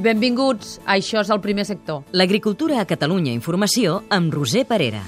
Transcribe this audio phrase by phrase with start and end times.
[0.00, 2.06] Benvinguts, això és el primer sector.
[2.16, 5.02] L'agricultura a Catalunya Informació amb Roser Parera.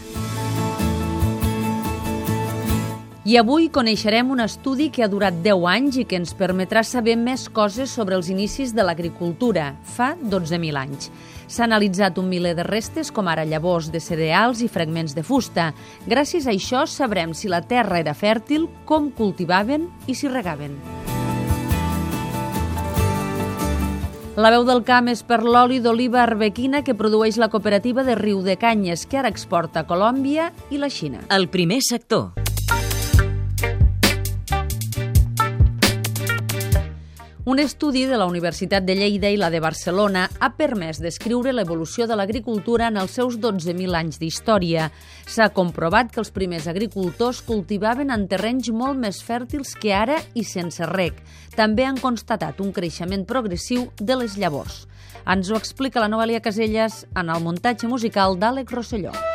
[3.25, 7.15] I avui coneixerem un estudi que ha durat 10 anys i que ens permetrà saber
[7.17, 11.09] més coses sobre els inicis de l'agricultura, fa 12.000 anys.
[11.47, 15.71] S'ha analitzat un miler de restes, com ara llavors de cereals i fragments de fusta.
[16.05, 21.02] Gràcies a això sabrem si la terra era fèrtil, com cultivaven i si regaven.
[24.33, 28.41] La veu del camp és per l'oli d'oliva arbequina que produeix la cooperativa de Riu
[28.41, 31.21] de Canyes, que ara exporta a Colòmbia i la Xina.
[31.29, 32.42] El primer sector.
[37.45, 42.07] Un estudi de la Universitat de Lleida i la de Barcelona ha permès descriure l'evolució
[42.07, 44.85] de l'agricultura en els seus 12.000 anys d'història.
[45.27, 50.47] S'ha comprovat que els primers agricultors cultivaven en terrenys molt més fèrtils que ara i
[50.47, 51.19] sense rec.
[51.59, 54.85] També han constatat un creixement progressiu de les llavors.
[55.27, 59.32] Ens ho explica la Novalia Caselles en el muntatge musical d'Àlex Rosselló.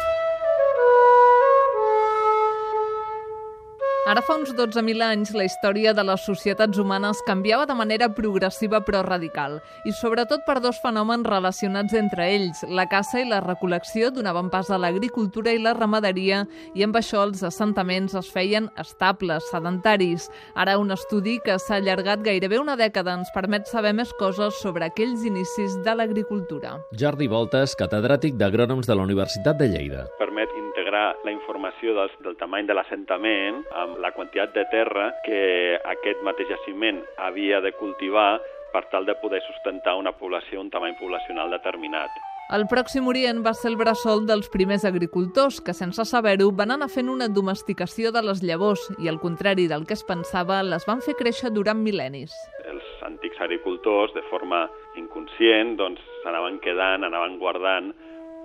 [4.08, 8.80] Ara fa uns 12.000 anys la història de les societats humanes canviava de manera progressiva
[8.88, 12.62] però radical, i sobretot per dos fenòmens relacionats entre ells.
[12.72, 17.26] La caça i la recol·lecció donaven pas a l'agricultura i la ramaderia, i amb això
[17.28, 20.30] els assentaments es feien estables, sedentaris.
[20.56, 24.88] Ara un estudi que s'ha allargat gairebé una dècada ens permet saber més coses sobre
[24.88, 26.78] aquells inicis de l'agricultura.
[26.96, 30.08] Jordi Voltes, catedràtic d'agrònoms de la Universitat de Lleida.
[30.16, 30.56] Permet
[30.98, 36.24] integrar la informació del, del tamany de l'assentament amb la quantitat de terra que aquest
[36.24, 38.40] mateix jaciment havia de cultivar
[38.74, 42.10] per tal de poder sustentar una població, un tamany poblacional determinat.
[42.54, 46.88] El Pròxim Orient va ser el bressol dels primers agricultors que, sense saber-ho, van anar
[46.88, 51.04] fent una domesticació de les llavors i, al contrari del que es pensava, les van
[51.04, 52.32] fer créixer durant mil·lennis.
[52.64, 54.64] Els antics agricultors, de forma
[54.96, 57.92] inconscient, doncs s'anaven quedant, anaven guardant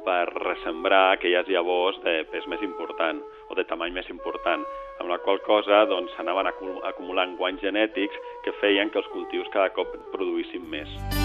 [0.06, 4.64] per ressembrar aquelles llavors de pes més important o de tamany més important,
[5.00, 9.72] amb la qual cosa doncs, s'anaven acumulant guanys genètics que feien que els cultius cada
[9.76, 11.21] cop produïssin més.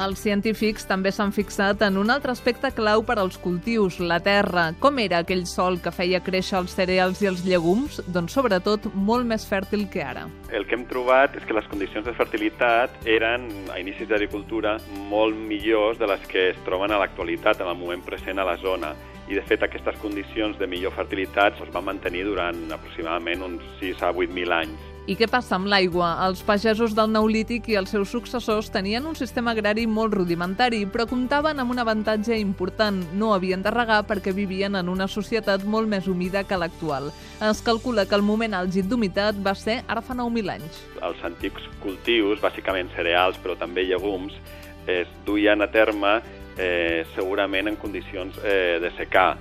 [0.00, 4.70] Els científics també s'han fixat en un altre aspecte clau per als cultius, la terra.
[4.80, 8.00] Com era aquell sol que feia créixer els cereals i els llegums?
[8.08, 10.24] Doncs sobretot molt més fèrtil que ara.
[10.48, 14.78] El que hem trobat és que les condicions de fertilitat eren, a inicis d'agricultura,
[15.12, 18.56] molt millors de les que es troben a l'actualitat, en el moment present a la
[18.64, 18.96] zona
[19.32, 24.02] i de fet aquestes condicions de millor fertilitat es van mantenir durant aproximadament uns 6
[24.04, 24.88] a 8.000 anys.
[25.10, 26.12] I què passa amb l'aigua?
[26.28, 31.08] Els pagesos del Neolític i els seus successors tenien un sistema agrari molt rudimentari, però
[31.10, 33.00] comptaven amb un avantatge important.
[33.18, 37.10] No havien de regar perquè vivien en una societat molt més humida que l'actual.
[37.42, 40.84] Es calcula que el moment àlgid d'humitat va ser ara fa 9.000 anys.
[41.02, 44.38] Els antics cultius, bàsicament cereals, però també llegums,
[44.86, 46.20] es duien a terme
[46.58, 49.36] eh, segurament en condicions eh, de secar.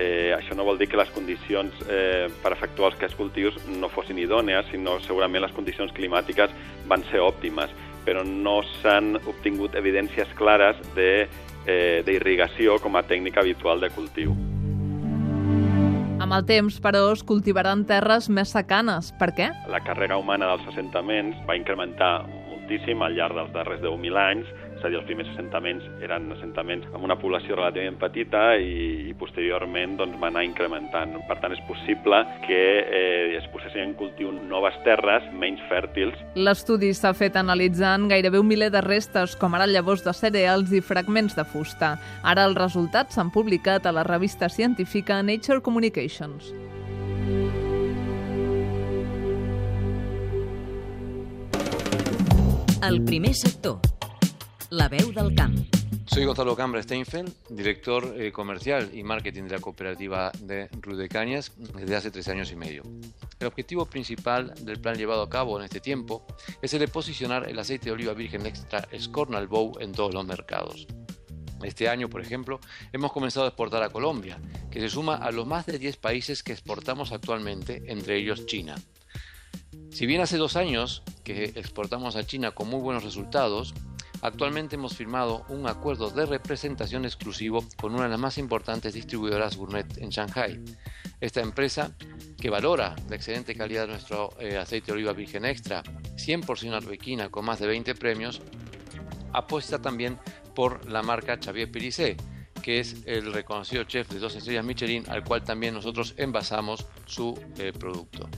[0.00, 3.90] Eh, això no vol dir que les condicions eh, per efectuar els aquests cultius no
[3.92, 6.54] fossin idònees, sinó segurament les condicions climàtiques
[6.88, 7.72] van ser òptimes,
[8.06, 14.32] però no s'han obtingut evidències clares d'irrigació eh, com a tècnica habitual de cultiu.
[16.20, 19.08] Amb el temps, però, es cultivaran terres més secanes.
[19.20, 19.50] Per què?
[19.72, 24.50] La càrrega humana dels assentaments va incrementar moltíssim al llarg dels darrers 10.000 anys,
[24.80, 29.14] és a dir, els primers assentaments eren assentaments amb una població relativament petita i, i
[29.20, 31.12] posteriorment doncs, va anar incrementant.
[31.28, 36.16] Per tant, és possible que eh, es posessin en cultiu noves terres menys fèrtils.
[36.40, 40.80] L'estudi s'ha fet analitzant gairebé un miler de restes, com ara llavors de cereals i
[40.80, 41.98] fragments de fusta.
[42.24, 46.54] Ara els resultats s'han publicat a la revista científica Nature Communications.
[52.80, 53.89] El primer sector.
[54.70, 55.58] La veu del camp.
[56.06, 61.96] Soy Gonzalo Cambra Steinfeld, director eh, comercial y marketing de la cooperativa de Rudecañas desde
[61.96, 62.84] hace tres años y medio.
[63.40, 66.24] El objetivo principal del plan llevado a cabo en este tiempo
[66.62, 70.24] es el de posicionar el aceite de oliva virgen extra Scornal Bow en todos los
[70.24, 70.86] mercados.
[71.64, 72.60] Este año, por ejemplo,
[72.92, 74.38] hemos comenzado a exportar a Colombia,
[74.70, 78.76] que se suma a los más de 10 países que exportamos actualmente, entre ellos China.
[79.90, 83.74] Si bien hace dos años que exportamos a China con muy buenos resultados,
[84.22, 89.56] actualmente hemos firmado un acuerdo de representación exclusivo con una de las más importantes distribuidoras
[89.56, 90.60] gourmet en Shanghai.
[91.20, 91.94] Esta empresa,
[92.40, 97.30] que valora la excelente calidad de nuestro eh, aceite de oliva virgen extra, 100% arbequina
[97.30, 98.40] con más de 20 premios,
[99.32, 100.18] apuesta también
[100.54, 102.16] por la marca Xavier Perissé,
[102.62, 107.38] que es el reconocido chef de dos estrellas Michelin, al cual también nosotros envasamos su
[107.58, 108.28] eh, producto.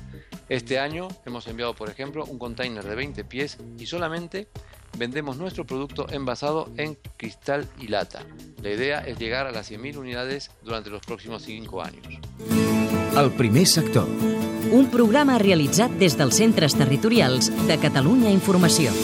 [0.49, 4.49] Este año hemos enviado, por ejemplo, un container de 20 pies y solamente
[4.97, 8.25] vendemos nuestro producto envasado en cristal y lata.
[8.63, 12.07] La idea es llegar a las 100.000 unidades durante los próximos 5 años.
[13.17, 14.09] El primer sector.
[14.73, 18.95] Un programa realitzat des dels centres territorials de Catalunya Informació.